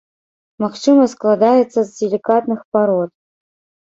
[0.63, 3.11] Магчыма, складаецца з сілікатных парод.